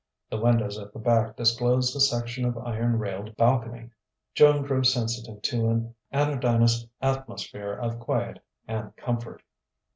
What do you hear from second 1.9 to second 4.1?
a section of iron railed balcony.